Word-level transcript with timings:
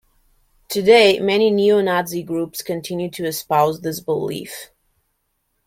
Today, 0.67 1.19
many 1.19 1.51
neo-Nazi 1.51 2.23
groups 2.23 2.63
continue 2.63 3.11
to 3.11 3.25
espouse 3.27 3.81
this 3.81 3.99
belief. 3.99 4.71